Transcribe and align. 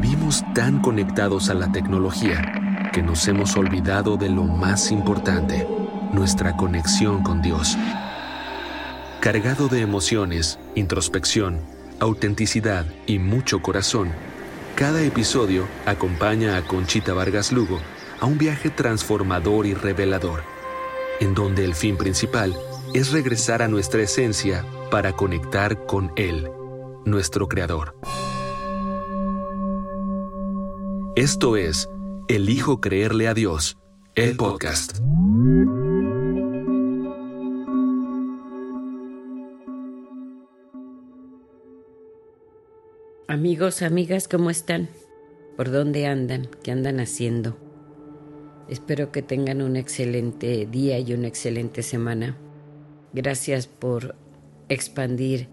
Vivimos 0.00 0.42
tan 0.54 0.80
conectados 0.80 1.50
a 1.50 1.54
la 1.54 1.70
tecnología 1.72 2.88
que 2.90 3.02
nos 3.02 3.28
hemos 3.28 3.54
olvidado 3.58 4.16
de 4.16 4.30
lo 4.30 4.44
más 4.44 4.90
importante, 4.92 5.68
nuestra 6.10 6.56
conexión 6.56 7.22
con 7.22 7.42
Dios. 7.42 7.76
Cargado 9.20 9.68
de 9.68 9.82
emociones, 9.82 10.58
introspección, 10.74 11.60
autenticidad 11.98 12.86
y 13.06 13.18
mucho 13.18 13.60
corazón, 13.60 14.10
cada 14.74 15.02
episodio 15.02 15.68
acompaña 15.84 16.56
a 16.56 16.62
Conchita 16.62 17.12
Vargas 17.12 17.52
Lugo 17.52 17.78
a 18.20 18.24
un 18.24 18.38
viaje 18.38 18.70
transformador 18.70 19.66
y 19.66 19.74
revelador, 19.74 20.44
en 21.20 21.34
donde 21.34 21.62
el 21.66 21.74
fin 21.74 21.98
principal 21.98 22.56
es 22.94 23.12
regresar 23.12 23.60
a 23.60 23.68
nuestra 23.68 24.00
esencia 24.00 24.64
para 24.90 25.12
conectar 25.12 25.84
con 25.84 26.10
Él, 26.16 26.50
nuestro 27.04 27.48
Creador. 27.48 27.96
Esto 31.20 31.58
es 31.58 31.86
Elijo 32.28 32.80
creerle 32.80 33.28
a 33.28 33.34
Dios, 33.34 33.76
el 34.14 34.38
podcast. 34.38 35.00
Amigos, 43.28 43.82
amigas, 43.82 44.28
¿cómo 44.28 44.48
están? 44.48 44.88
¿Por 45.58 45.70
dónde 45.70 46.06
andan? 46.06 46.48
¿Qué 46.62 46.70
andan 46.70 47.00
haciendo? 47.00 47.58
Espero 48.70 49.12
que 49.12 49.20
tengan 49.20 49.60
un 49.60 49.76
excelente 49.76 50.64
día 50.64 50.98
y 51.00 51.12
una 51.12 51.28
excelente 51.28 51.82
semana. 51.82 52.38
Gracias 53.12 53.66
por 53.66 54.14
expandir 54.70 55.48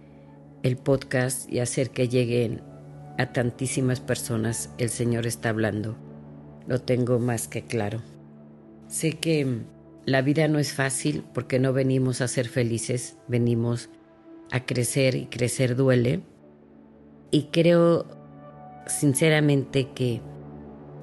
el 0.64 0.78
podcast 0.78 1.52
y 1.52 1.60
hacer 1.60 1.90
que 1.90 2.08
lleguen 2.08 2.62
a 3.18 3.34
tantísimas 3.34 4.00
personas. 4.00 4.70
El 4.78 4.90
Señor 4.90 5.26
está 5.26 5.50
hablando. 5.50 5.98
Lo 6.68 6.80
tengo 6.80 7.20
más 7.20 7.48
que 7.48 7.64
claro. 7.64 8.02
Sé 8.88 9.14
que 9.14 9.62
la 10.06 10.22
vida 10.22 10.48
no 10.48 10.60
es 10.60 10.74
fácil 10.74 11.24
porque 11.34 11.60
no 11.60 11.74
venimos 11.74 12.22
a 12.22 12.28
ser 12.28 12.48
felices, 12.48 13.18
venimos 13.28 13.90
a 14.52 14.66
crecer 14.66 15.16
y 15.16 15.26
crecer 15.26 15.76
duele. 15.76 16.22
Y 17.32 17.50
creo 17.52 18.06
sinceramente 18.86 19.90
que 19.94 20.22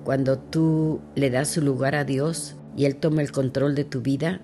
cuando 0.05 0.39
tú 0.39 1.01
le 1.15 1.31
das 1.31 1.49
su 1.49 1.63
lugar 1.63 1.95
a 1.95 2.05
Dios 2.05 2.57
y 2.77 2.87
Él 2.87 2.97
toma 2.97 3.23
el 3.23 3.33
control 3.33 3.75
de 3.75 3.85
tu 3.85 4.01
vida, 4.01 4.41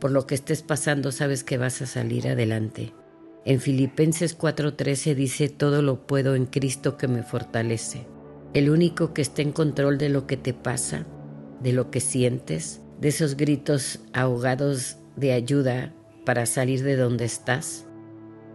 por 0.00 0.10
lo 0.10 0.26
que 0.26 0.34
estés 0.34 0.62
pasando 0.62 1.12
sabes 1.12 1.44
que 1.44 1.58
vas 1.58 1.82
a 1.82 1.86
salir 1.86 2.28
adelante. 2.28 2.92
En 3.44 3.60
Filipenses 3.60 4.36
4:13 4.36 5.14
dice, 5.14 5.48
todo 5.48 5.82
lo 5.82 6.06
puedo 6.06 6.34
en 6.34 6.46
Cristo 6.46 6.96
que 6.96 7.08
me 7.08 7.22
fortalece. 7.22 8.06
El 8.54 8.70
único 8.70 9.14
que 9.14 9.22
está 9.22 9.42
en 9.42 9.52
control 9.52 9.98
de 9.98 10.08
lo 10.08 10.26
que 10.26 10.36
te 10.36 10.54
pasa, 10.54 11.06
de 11.62 11.72
lo 11.72 11.90
que 11.90 12.00
sientes, 12.00 12.80
de 13.00 13.08
esos 13.08 13.36
gritos 13.36 14.00
ahogados 14.12 14.96
de 15.16 15.32
ayuda 15.32 15.94
para 16.24 16.46
salir 16.46 16.82
de 16.82 16.96
donde 16.96 17.24
estás, 17.24 17.86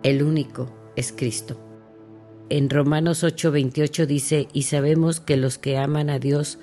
el 0.04 0.24
único 0.24 0.72
es 0.96 1.12
Cristo. 1.12 1.60
En 2.50 2.70
Romanos 2.70 3.24
8:28 3.24 4.06
dice, 4.06 4.48
y 4.54 4.64
sabemos 4.64 5.20
que 5.20 5.38
los 5.38 5.58
que 5.58 5.78
aman 5.78 6.10
a 6.10 6.20
Dios, 6.20 6.60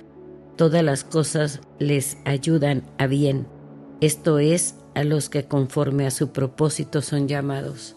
todas 0.56 0.84
las 0.84 1.04
cosas 1.04 1.60
les 1.78 2.18
ayudan 2.24 2.84
a 2.98 3.06
bien 3.06 3.46
esto 4.00 4.38
es, 4.38 4.76
a 4.94 5.04
los 5.04 5.28
que 5.28 5.44
conforme 5.44 6.06
a 6.06 6.10
su 6.10 6.32
propósito 6.32 7.02
son 7.02 7.28
llamados. 7.28 7.96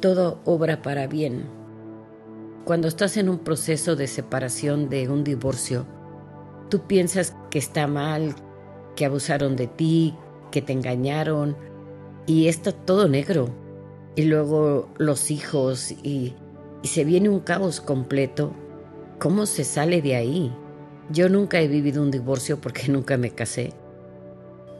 Todo 0.00 0.40
obra 0.44 0.82
para 0.82 1.06
bien. 1.06 1.44
Cuando 2.64 2.88
estás 2.88 3.16
en 3.16 3.28
un 3.28 3.38
proceso 3.38 3.96
de 3.96 4.06
separación 4.06 4.88
de 4.88 5.08
un 5.08 5.24
divorcio, 5.24 5.86
tú 6.68 6.86
piensas 6.86 7.36
que 7.50 7.58
está 7.58 7.86
mal, 7.86 8.34
que 8.96 9.04
abusaron 9.04 9.56
de 9.56 9.66
ti, 9.66 10.14
que 10.50 10.62
te 10.62 10.72
engañaron, 10.72 11.56
y 12.26 12.48
está 12.48 12.72
todo 12.72 13.08
negro. 13.08 13.48
Y 14.16 14.22
luego 14.22 14.88
los 14.98 15.30
hijos, 15.30 15.92
y, 15.92 16.34
y 16.82 16.88
se 16.88 17.04
viene 17.04 17.28
un 17.28 17.40
caos 17.40 17.80
completo. 17.80 18.52
¿Cómo 19.18 19.46
se 19.46 19.64
sale 19.64 20.02
de 20.02 20.16
ahí? 20.16 20.52
Yo 21.10 21.28
nunca 21.28 21.60
he 21.60 21.68
vivido 21.68 22.02
un 22.02 22.10
divorcio 22.10 22.60
porque 22.60 22.88
nunca 22.88 23.16
me 23.16 23.30
casé 23.30 23.74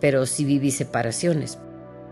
pero 0.05 0.27
sí 0.27 0.45
viví 0.45 0.71
separaciones. 0.71 1.59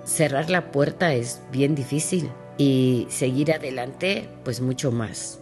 Cerrar 0.04 0.48
la 0.48 0.72
puerta 0.72 1.12
es 1.12 1.42
bien 1.52 1.74
difícil 1.74 2.30
y 2.58 3.06
seguir 3.08 3.52
adelante 3.52 4.28
pues 4.44 4.60
mucho 4.60 4.92
más. 4.92 5.40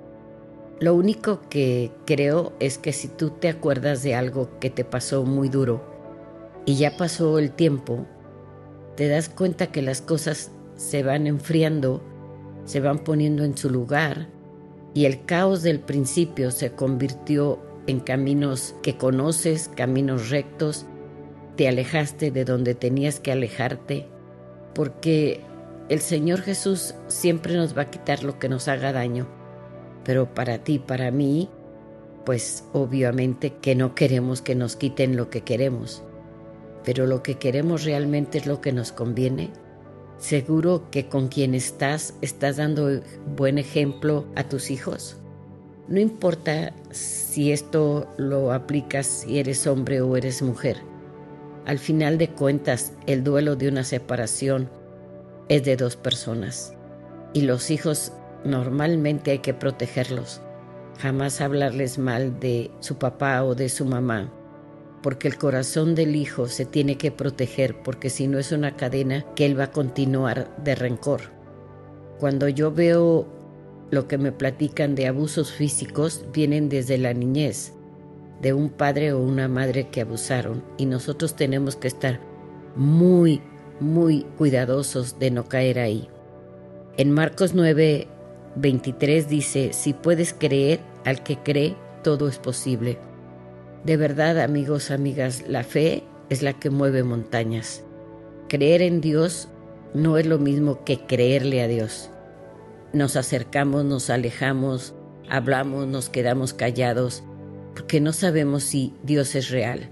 Lo 0.81 0.95
único 0.95 1.43
que 1.51 1.91
creo 2.07 2.53
es 2.59 2.79
que 2.79 2.93
si 2.93 3.09
tú 3.09 3.31
te 3.31 3.49
acuerdas 3.49 4.03
de 4.03 4.15
algo 4.15 4.59
que 4.61 4.71
te 4.71 4.85
pasó 4.85 5.25
muy 5.25 5.49
duro 5.49 5.83
y 6.65 6.77
ya 6.77 6.97
pasó 6.97 7.39
el 7.39 7.51
tiempo, 7.53 8.07
te 8.97 9.09
das 9.09 9.29
cuenta 9.29 9.67
que 9.67 9.83
las 9.83 10.01
cosas 10.01 10.51
se 10.77 11.03
van 11.03 11.27
enfriando, 11.27 12.03
se 12.65 12.81
van 12.81 13.01
poniendo 13.01 13.45
en 13.45 13.57
su 13.57 13.69
lugar 13.69 14.29
y 14.95 15.05
el 15.05 15.25
caos 15.25 15.63
del 15.63 15.81
principio 15.81 16.51
se 16.51 16.73
convirtió 16.73 17.61
en 17.87 18.01
caminos 18.01 18.75
que 18.83 18.97
conoces, 18.97 19.71
caminos 19.75 20.31
rectos 20.31 20.87
te 21.57 21.69
alejaste 21.69 22.31
de 22.31 22.47
donde 22.47 22.75
tenías 22.75 23.21
que 23.21 23.33
alejarte, 23.33 24.07
porque 24.75 25.43
el 25.91 26.01
Señor 26.01 26.43
Jesús 26.43 26.95
siempre 27.09 27.55
nos 27.55 27.77
va 27.77 27.83
a 27.83 27.91
quitar 27.91 28.23
lo 28.23 28.39
que 28.39 28.49
nos 28.49 28.69
haga 28.69 28.93
daño, 28.93 29.27
pero 30.05 30.33
para 30.33 30.59
ti, 30.59 30.79
para 30.79 31.11
mí, 31.11 31.51
pues 32.25 32.65
obviamente 32.73 33.55
que 33.61 33.75
no 33.75 33.97
queremos 33.97 34.41
que 34.41 34.55
nos 34.55 34.77
quiten 34.77 35.17
lo 35.17 35.31
que 35.31 35.41
queremos, 35.41 36.05
pero 36.85 37.07
lo 37.07 37.25
que 37.25 37.39
queremos 37.39 37.83
realmente 37.83 38.39
es 38.39 38.47
lo 38.47 38.61
que 38.61 38.73
nos 38.73 38.93
conviene. 38.93 39.51
Seguro 40.19 40.91
que 40.93 41.09
con 41.09 41.27
quien 41.27 41.57
estás 41.57 42.15
estás 42.21 42.59
dando 42.59 43.01
buen 43.37 43.59
ejemplo 43.59 44.27
a 44.37 44.45
tus 44.45 44.71
hijos. 44.71 45.17
No 45.89 45.99
importa 45.99 46.73
si 46.93 47.51
esto 47.51 48.07
lo 48.17 48.53
aplicas 48.53 49.07
si 49.09 49.41
eres 49.41 49.67
hombre 49.67 50.03
o 50.03 50.17
eres 50.17 50.41
mujer. 50.41 50.77
Al 51.67 51.81
final 51.81 52.17
de 52.17 52.29
cuentas, 52.29 52.93
el 53.09 53.25
duelo 53.25 53.57
de 53.57 53.69
una 53.69 53.83
separación 53.83 54.71
es 55.51 55.65
de 55.65 55.77
dos 55.77 55.97
personas 55.97 56.75
y 57.35 57.43
los 57.43 57.71
hijos 57.71 58.13
normalmente 58.45 59.33
hay 59.33 59.41
que 59.41 59.53
protegerlos. 59.53 60.41
Jamás 60.99 61.41
hablarles 61.41 61.99
mal 61.99 62.39
de 62.41 62.71
su 62.79 62.97
papá 62.99 63.43
o 63.43 63.55
de 63.55 63.69
su 63.69 63.85
mamá, 63.85 64.33
porque 65.03 65.27
el 65.29 65.39
corazón 65.39 65.95
del 65.95 66.15
hijo 66.15 66.47
se 66.47 66.67
tiene 66.67 66.97
que 66.97 67.11
proteger, 67.11 67.83
porque 67.83 68.11
si 68.11 68.29
no 68.29 68.39
es 68.39 68.53
una 68.53 68.77
cadena 68.77 69.27
que 69.35 69.45
él 69.45 69.59
va 69.59 69.65
a 69.65 69.71
continuar 69.73 70.55
de 70.63 70.75
rencor. 70.77 71.23
Cuando 72.21 72.49
yo 72.49 72.71
veo 72.71 73.27
lo 73.91 74.07
que 74.07 74.19
me 74.19 74.31
platican 74.31 74.95
de 74.95 75.09
abusos 75.09 75.53
físicos, 75.53 76.25
vienen 76.33 76.69
desde 76.69 76.97
la 76.97 77.13
niñez 77.13 77.73
de 78.41 78.53
un 78.53 78.71
padre 78.71 79.13
o 79.13 79.21
una 79.21 79.49
madre 79.49 79.89
que 79.89 80.03
abusaron 80.03 80.63
y 80.79 80.87
nosotros 80.87 81.35
tenemos 81.35 81.75
que 81.77 81.89
estar 81.89 82.21
muy, 82.77 83.43
muy 83.81 84.27
cuidadosos 84.39 85.19
de 85.19 85.31
no 85.31 85.49
caer 85.49 85.79
ahí. 85.79 86.09
En 86.97 87.11
Marcos 87.11 87.55
9, 87.55 88.07
23 88.57 89.29
dice, 89.29 89.73
si 89.73 89.93
puedes 89.93 90.35
creer, 90.35 90.81
al 91.05 91.23
que 91.23 91.39
cree, 91.39 91.77
todo 92.03 92.29
es 92.29 92.39
posible. 92.39 92.99
De 93.85 93.97
verdad, 93.97 94.39
amigos, 94.41 94.91
amigas, 94.91 95.45
la 95.49 95.65
fe 95.65 96.05
es 96.29 96.43
la 96.43 96.53
que 96.53 96.71
mueve 96.71 97.03
montañas. 97.03 97.85
Creer 98.49 98.83
en 98.83 99.01
Dios 99.01 99.49
no 99.95 100.19
es 100.19 100.27
lo 100.27 100.39
mismo 100.39 100.85
que 100.85 101.07
creerle 101.07 101.63
a 101.63 101.69
Dios. 101.69 102.11
Nos 102.93 103.17
acercamos, 103.17 103.85
nos 103.85 104.11
alejamos, 104.11 104.95
hablamos, 105.29 105.87
nos 105.87 106.11
quedamos 106.11 106.53
callados, 106.53 107.23
porque 107.75 108.01
no 108.01 108.13
sabemos 108.13 108.65
si 108.65 108.93
Dios 109.03 109.35
es 109.35 109.51
real. 109.51 109.89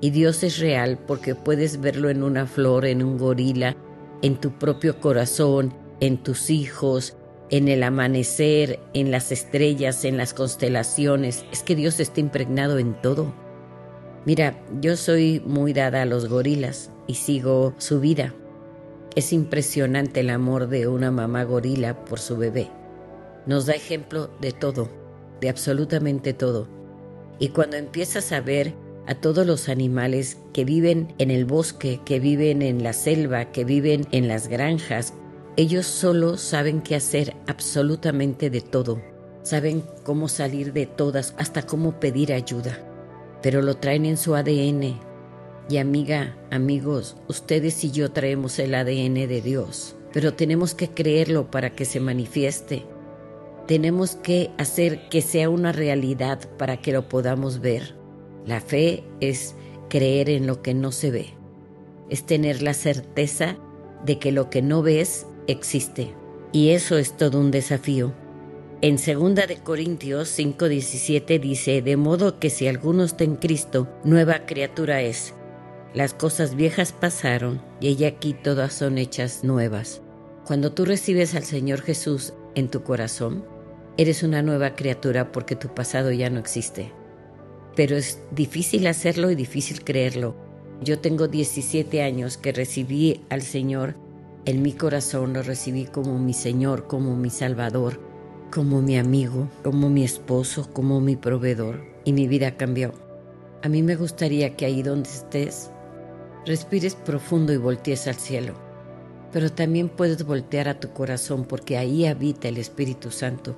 Y 0.00 0.10
Dios 0.10 0.42
es 0.42 0.58
real 0.58 0.98
porque 1.06 1.34
puedes 1.34 1.80
verlo 1.80 2.08
en 2.10 2.22
una 2.22 2.46
flor, 2.46 2.86
en 2.86 3.02
un 3.02 3.18
gorila, 3.18 3.76
en 4.22 4.36
tu 4.36 4.52
propio 4.52 5.00
corazón, 5.00 5.74
en 6.00 6.18
tus 6.18 6.50
hijos, 6.50 7.16
en 7.50 7.68
el 7.68 7.82
amanecer, 7.82 8.78
en 8.94 9.10
las 9.10 9.32
estrellas, 9.32 10.04
en 10.04 10.16
las 10.16 10.34
constelaciones. 10.34 11.44
Es 11.52 11.62
que 11.62 11.74
Dios 11.74 11.98
está 11.98 12.20
impregnado 12.20 12.78
en 12.78 13.00
todo. 13.00 13.34
Mira, 14.24 14.62
yo 14.80 14.96
soy 14.96 15.42
muy 15.46 15.72
dada 15.72 16.02
a 16.02 16.06
los 16.06 16.28
gorilas 16.28 16.90
y 17.06 17.14
sigo 17.14 17.74
su 17.78 18.00
vida. 18.00 18.34
Es 19.16 19.32
impresionante 19.32 20.20
el 20.20 20.30
amor 20.30 20.68
de 20.68 20.86
una 20.86 21.10
mamá 21.10 21.44
gorila 21.44 22.04
por 22.04 22.20
su 22.20 22.36
bebé. 22.36 22.68
Nos 23.46 23.66
da 23.66 23.72
ejemplo 23.72 24.30
de 24.40 24.52
todo, 24.52 24.88
de 25.40 25.48
absolutamente 25.48 26.34
todo. 26.34 26.68
Y 27.38 27.48
cuando 27.48 27.76
empiezas 27.76 28.32
a 28.32 28.40
ver 28.40 28.74
a 29.08 29.14
todos 29.14 29.46
los 29.46 29.70
animales 29.70 30.36
que 30.52 30.66
viven 30.66 31.14
en 31.16 31.30
el 31.30 31.46
bosque, 31.46 32.00
que 32.04 32.20
viven 32.20 32.60
en 32.60 32.82
la 32.82 32.92
selva, 32.92 33.46
que 33.52 33.64
viven 33.64 34.06
en 34.12 34.28
las 34.28 34.48
granjas, 34.48 35.14
ellos 35.56 35.86
solo 35.86 36.36
saben 36.36 36.82
qué 36.82 36.94
hacer 36.94 37.34
absolutamente 37.46 38.50
de 38.50 38.60
todo. 38.60 39.02
saben 39.42 39.82
cómo 40.04 40.28
salir 40.28 40.74
de 40.74 40.84
todas, 40.84 41.34
hasta 41.38 41.62
cómo 41.62 41.98
pedir 41.98 42.34
ayuda, 42.34 42.78
pero 43.42 43.62
lo 43.62 43.78
traen 43.78 44.04
en 44.04 44.18
su 44.18 44.34
ADN. 44.34 45.00
Y 45.70 45.78
amiga, 45.78 46.36
amigos, 46.50 47.16
ustedes 47.28 47.82
y 47.84 47.90
yo 47.90 48.10
traemos 48.10 48.58
el 48.58 48.74
ADN 48.74 49.14
de 49.14 49.40
Dios, 49.40 49.96
pero 50.12 50.34
tenemos 50.34 50.74
que 50.74 50.90
creerlo 50.90 51.50
para 51.50 51.70
que 51.70 51.86
se 51.86 51.98
manifieste. 51.98 52.84
Tenemos 53.66 54.16
que 54.16 54.50
hacer 54.58 55.08
que 55.08 55.22
sea 55.22 55.48
una 55.48 55.72
realidad 55.72 56.40
para 56.58 56.76
que 56.76 56.92
lo 56.92 57.08
podamos 57.08 57.60
ver. 57.60 57.97
La 58.48 58.62
fe 58.62 59.04
es 59.20 59.54
creer 59.90 60.30
en 60.30 60.46
lo 60.46 60.62
que 60.62 60.72
no 60.72 60.90
se 60.90 61.10
ve, 61.10 61.26
es 62.08 62.24
tener 62.24 62.62
la 62.62 62.72
certeza 62.72 63.58
de 64.06 64.18
que 64.18 64.32
lo 64.32 64.48
que 64.48 64.62
no 64.62 64.80
ves 64.80 65.26
existe. 65.48 66.14
Y 66.50 66.70
eso 66.70 66.96
es 66.96 67.14
todo 67.14 67.40
un 67.40 67.50
desafío. 67.50 68.14
En 68.80 68.96
2 68.96 69.34
de 69.46 69.58
Corintios 69.62 70.30
5:17 70.30 71.38
dice, 71.38 71.82
de 71.82 71.98
modo 71.98 72.38
que 72.38 72.48
si 72.48 72.66
alguno 72.66 73.04
está 73.04 73.24
en 73.24 73.36
Cristo, 73.36 73.86
nueva 74.02 74.46
criatura 74.46 75.02
es. 75.02 75.34
Las 75.92 76.14
cosas 76.14 76.54
viejas 76.54 76.92
pasaron 76.92 77.60
y 77.82 77.88
ella 77.88 78.08
aquí 78.08 78.32
todas 78.32 78.72
son 78.72 78.96
hechas 78.96 79.44
nuevas. 79.44 80.00
Cuando 80.46 80.72
tú 80.72 80.86
recibes 80.86 81.34
al 81.34 81.44
Señor 81.44 81.82
Jesús 81.82 82.32
en 82.54 82.70
tu 82.70 82.82
corazón, 82.82 83.44
eres 83.98 84.22
una 84.22 84.40
nueva 84.40 84.74
criatura 84.74 85.32
porque 85.32 85.54
tu 85.54 85.68
pasado 85.74 86.12
ya 86.12 86.30
no 86.30 86.40
existe. 86.40 86.92
Pero 87.78 87.96
es 87.96 88.18
difícil 88.32 88.88
hacerlo 88.88 89.30
y 89.30 89.36
difícil 89.36 89.84
creerlo. 89.84 90.34
Yo 90.82 90.98
tengo 90.98 91.28
17 91.28 92.02
años 92.02 92.36
que 92.36 92.50
recibí 92.50 93.22
al 93.30 93.42
Señor 93.42 93.94
en 94.44 94.62
mi 94.62 94.72
corazón, 94.72 95.32
lo 95.32 95.42
recibí 95.42 95.84
como 95.86 96.18
mi 96.18 96.34
Señor, 96.34 96.88
como 96.88 97.14
mi 97.14 97.30
Salvador 97.30 98.08
como 98.50 98.80
mi 98.80 98.96
amigo, 98.96 99.48
como 99.62 99.90
mi 99.90 100.04
esposo, 100.04 100.68
como 100.72 101.00
mi 101.00 101.16
proveedor 101.16 101.84
y 102.04 102.12
mi 102.12 102.26
vida 102.26 102.56
cambió. 102.56 102.92
A 103.62 103.68
mí 103.68 103.82
me 103.82 103.96
gustaría 103.96 104.56
que 104.56 104.64
ahí 104.64 104.82
donde 104.82 105.08
estés, 105.08 105.70
respires 106.46 106.94
profundo 106.94 107.52
y 107.52 107.58
voltees 107.58 108.06
al 108.06 108.14
cielo. 108.14 108.54
Pero 109.32 109.52
también 109.52 109.90
puedes 109.90 110.24
voltear 110.24 110.68
a 110.68 110.80
tu 110.80 110.92
corazón 110.92 111.44
porque 111.44 111.76
ahí 111.76 112.06
habita 112.06 112.48
el 112.48 112.56
Espíritu 112.56 113.10
Santo. 113.10 113.54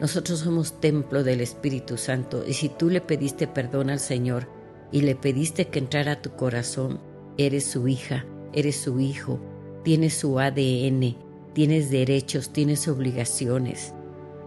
Nosotros 0.00 0.40
somos 0.40 0.80
templo 0.80 1.22
del 1.22 1.40
Espíritu 1.40 1.96
Santo 1.96 2.44
y 2.46 2.54
si 2.54 2.68
tú 2.68 2.90
le 2.90 3.00
pediste 3.00 3.46
perdón 3.46 3.90
al 3.90 4.00
Señor 4.00 4.48
y 4.90 5.02
le 5.02 5.14
pediste 5.14 5.68
que 5.68 5.78
entrara 5.78 6.12
a 6.12 6.22
tu 6.22 6.30
corazón, 6.30 7.00
eres 7.38 7.64
su 7.64 7.88
hija, 7.88 8.24
eres 8.52 8.76
su 8.76 9.00
hijo, 9.00 9.40
tienes 9.82 10.14
su 10.14 10.38
ADN, 10.38 11.16
tienes 11.52 11.90
derechos, 11.90 12.52
tienes 12.52 12.88
obligaciones 12.88 13.94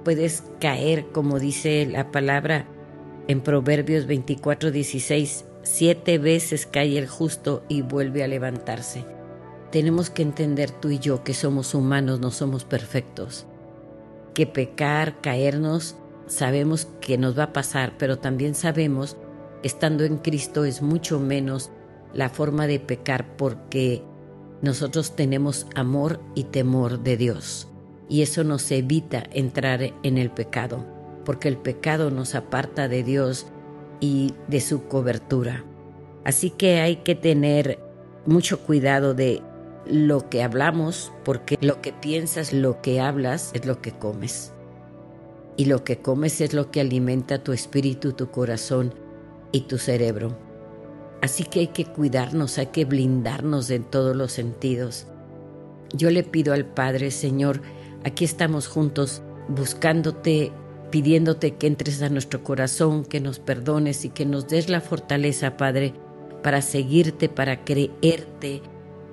puedes 0.07 0.41
caer, 0.61 1.07
como 1.11 1.37
dice 1.37 1.85
la 1.85 2.11
palabra 2.11 2.65
en 3.27 3.41
Proverbios 3.41 4.05
24, 4.05 4.71
16, 4.71 5.43
siete 5.63 6.17
veces 6.17 6.65
cae 6.65 6.97
el 6.97 7.09
justo 7.09 7.65
y 7.67 7.81
vuelve 7.81 8.23
a 8.23 8.29
levantarse. 8.29 9.03
Tenemos 9.69 10.09
que 10.09 10.21
entender 10.21 10.71
tú 10.71 10.91
y 10.91 10.99
yo 10.99 11.25
que 11.25 11.33
somos 11.33 11.75
humanos, 11.75 12.21
no 12.21 12.31
somos 12.31 12.63
perfectos. 12.63 13.47
Que 14.37 14.45
pecar, 14.45 15.19
caernos, 15.19 15.95
sabemos 16.27 16.87
que 17.01 17.17
nos 17.17 17.35
va 17.35 17.45
a 17.45 17.53
pasar, 17.53 17.95
pero 17.97 18.19
también 18.19 18.53
sabemos 18.53 19.17
estando 19.63 20.03
en 20.03 20.17
Cristo 20.17 20.63
es 20.63 20.83
mucho 20.83 21.19
menos 21.19 21.71
la 22.13 22.29
forma 22.29 22.67
de 22.67 22.79
pecar 22.79 23.35
porque 23.35 24.03
nosotros 24.61 25.15
tenemos 25.15 25.65
amor 25.73 26.19
y 26.35 26.43
temor 26.43 26.99
de 26.99 27.17
Dios 27.17 27.67
y 28.09 28.21
eso 28.21 28.43
nos 28.43 28.69
evita 28.69 29.23
entrar 29.31 29.81
en 30.03 30.19
el 30.19 30.29
pecado, 30.29 30.85
porque 31.25 31.47
el 31.47 31.57
pecado 31.57 32.11
nos 32.11 32.35
aparta 32.35 32.87
de 32.87 33.01
Dios 33.01 33.47
y 34.01 34.35
de 34.47 34.61
su 34.61 34.83
cobertura. 34.83 35.65
Así 36.23 36.51
que 36.51 36.79
hay 36.79 36.97
que 36.97 37.15
tener 37.15 37.79
mucho 38.27 38.59
cuidado 38.59 39.15
de 39.15 39.41
lo 39.89 40.29
que 40.29 40.43
hablamos, 40.43 41.11
porque 41.23 41.57
lo 41.61 41.81
que 41.81 41.93
piensas, 41.93 42.53
lo 42.53 42.81
que 42.81 42.99
hablas 42.99 43.51
es 43.53 43.65
lo 43.65 43.81
que 43.81 43.91
comes. 43.91 44.53
Y 45.55 45.65
lo 45.65 45.83
que 45.83 45.99
comes 45.99 46.39
es 46.41 46.53
lo 46.53 46.69
que 46.69 46.81
alimenta 46.81 47.43
tu 47.43 47.51
espíritu, 47.51 48.13
tu 48.13 48.29
corazón 48.29 48.93
y 49.51 49.61
tu 49.61 49.77
cerebro. 49.77 50.37
Así 51.21 51.43
que 51.43 51.61
hay 51.61 51.67
que 51.67 51.85
cuidarnos, 51.85 52.57
hay 52.57 52.67
que 52.67 52.85
blindarnos 52.85 53.69
en 53.71 53.83
todos 53.83 54.15
los 54.15 54.31
sentidos. 54.31 55.07
Yo 55.93 56.11
le 56.11 56.23
pido 56.23 56.53
al 56.53 56.65
Padre, 56.65 57.09
Señor, 57.11 57.61
Aquí 58.07 58.23
estamos 58.23 58.67
juntos 58.67 59.21
buscándote, 59.49 60.53
pidiéndote 60.91 61.55
que 61.55 61.67
entres 61.67 62.01
a 62.01 62.09
nuestro 62.09 62.43
corazón, 62.43 63.03
que 63.03 63.19
nos 63.19 63.39
perdones 63.39 64.05
y 64.05 64.09
que 64.09 64.25
nos 64.25 64.47
des 64.47 64.69
la 64.69 64.81
fortaleza, 64.81 65.57
Padre, 65.57 65.93
para 66.41 66.61
seguirte, 66.61 67.27
para 67.27 67.65
creerte. 67.65 68.61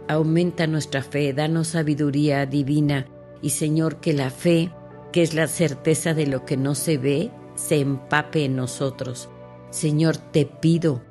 Aumenta 0.08 0.66
nuestra 0.66 1.02
fe, 1.02 1.32
danos 1.32 1.68
sabiduría 1.68 2.46
divina 2.46 3.06
y 3.42 3.50
Señor, 3.50 4.00
que 4.00 4.12
la 4.12 4.30
fe, 4.30 4.70
que 5.12 5.22
es 5.22 5.34
la 5.34 5.46
certeza 5.46 6.14
de 6.14 6.26
lo 6.26 6.44
que 6.44 6.56
no 6.56 6.74
se 6.74 6.98
ve, 6.98 7.30
se 7.54 7.80
empape 7.80 8.44
en 8.44 8.56
nosotros. 8.56 9.28
Señor, 9.70 10.16
te 10.16 10.46
pido 10.46 11.02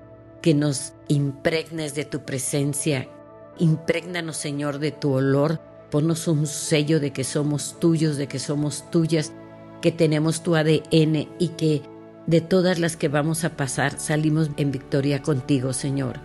que 0.42 0.54
nos 0.54 0.94
impregnes 1.08 1.96
de 1.96 2.06
tu 2.06 2.26
presencia, 2.26 3.10
imprégnanos, 3.58 4.38
Señor, 4.38 4.80
de 4.80 4.92
tu 4.92 5.14
olor 5.14 5.60
Ponnos 5.94 6.28
un 6.28 6.48
sello 6.48 7.00
de 7.00 7.14
que 7.14 7.24
somos 7.24 7.80
tuyos, 7.80 8.18
de 8.18 8.26
que 8.26 8.40
somos 8.40 8.90
tuyas, 8.90 9.32
que 9.80 9.92
tenemos 9.92 10.42
tu 10.42 10.56
ADN 10.56 11.30
y 11.38 11.50
que 11.56 11.84
de 12.26 12.42
todas 12.42 12.80
las 12.80 12.98
que 12.98 13.10
vamos 13.10 13.44
a 13.44 13.56
pasar 13.56 14.00
salimos 14.00 14.50
en 14.58 14.72
victoria 14.72 15.22
contigo, 15.22 15.72
Señor. 15.72 16.20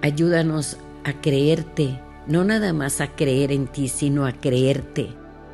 Ayúdanos 0.00 0.78
a 1.04 1.20
creerte, 1.20 2.00
no 2.26 2.44
nada 2.44 2.72
más 2.72 3.00
a 3.00 3.08
creer 3.08 3.52
en 3.52 3.66
ti, 3.66 3.88
sino 3.88 4.26
a 4.26 4.32
creerte, 4.32 5.08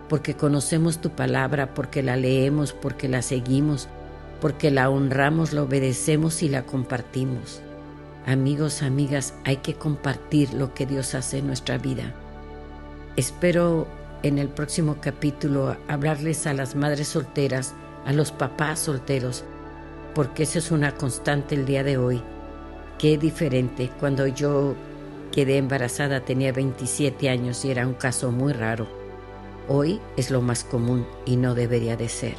porque 0.09 0.35
conocemos 0.35 1.01
tu 1.01 1.11
palabra, 1.11 1.75
porque 1.75 2.03
la 2.03 2.17
leemos, 2.17 2.73
porque 2.73 3.09
la 3.09 3.23
seguimos, 3.23 3.89
porque 4.41 4.71
la 4.71 4.91
honramos, 4.91 5.53
la 5.53 5.63
obedecemos 5.63 6.43
y 6.43 6.49
la 6.49 6.65
compartimos. 6.65 7.61
Amigos, 8.27 8.83
amigas, 8.83 9.35
hay 9.45 9.59
que 9.59 9.75
compartir 9.75 10.53
lo 10.53 10.75
que 10.75 10.87
Dios 10.87 11.15
hace 11.15 11.39
en 11.39 11.47
nuestra 11.47 11.79
vida. 11.79 12.13
Espero 13.17 13.87
en 14.23 14.39
el 14.39 14.49
próximo 14.49 14.97
capítulo 15.01 15.77
hablarles 15.89 16.47
a 16.47 16.53
las 16.53 16.75
madres 16.75 17.09
solteras, 17.09 17.75
a 18.05 18.13
los 18.13 18.33
papás 18.33 18.81
solteros, 18.81 19.45
porque 20.15 20.43
esa 20.43 20.59
es 20.59 20.71
una 20.71 20.93
constante 20.93 21.55
el 21.55 21.67
día 21.67 21.85
de 21.85 21.97
hoy. 21.99 22.23
Qué 22.99 23.19
diferente. 23.19 23.91
Cuando 24.01 24.27
yo 24.27 24.75
quedé 25.37 25.59
embarazada 25.59 26.25
tenía 26.25 26.51
27 26.51 27.29
años 27.29 27.63
y 27.67 27.71
era 27.71 27.87
un 27.87 27.93
caso 27.93 28.33
muy 28.33 28.55
raro. 28.55 28.89
Hoy 29.69 30.01
es 30.17 30.31
lo 30.31 30.41
más 30.41 30.65
común 30.65 31.07
y 31.27 31.37
no 31.37 31.55
debería 31.55 31.95
de 31.95 32.09
ser. 32.09 32.37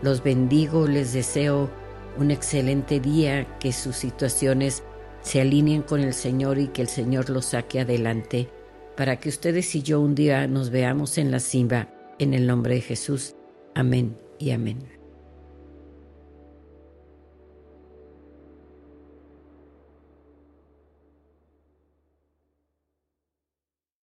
Los 0.00 0.22
bendigo, 0.22 0.88
les 0.88 1.12
deseo 1.12 1.68
un 2.16 2.30
excelente 2.30 3.00
día, 3.00 3.58
que 3.58 3.70
sus 3.70 3.96
situaciones 3.96 4.82
se 5.20 5.42
alineen 5.42 5.82
con 5.82 6.00
el 6.00 6.14
Señor 6.14 6.56
y 6.56 6.68
que 6.68 6.80
el 6.80 6.88
Señor 6.88 7.28
los 7.28 7.44
saque 7.44 7.80
adelante 7.80 8.48
para 8.96 9.20
que 9.20 9.28
ustedes 9.28 9.74
y 9.74 9.82
yo 9.82 10.00
un 10.00 10.14
día 10.14 10.46
nos 10.46 10.70
veamos 10.70 11.18
en 11.18 11.30
la 11.30 11.40
cima, 11.40 11.90
en 12.18 12.32
el 12.32 12.46
nombre 12.46 12.76
de 12.76 12.80
Jesús. 12.80 13.34
Amén 13.74 14.16
y 14.38 14.52
amén. 14.52 14.95